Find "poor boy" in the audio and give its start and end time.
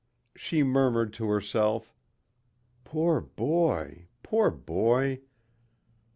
2.85-4.07, 4.23-5.21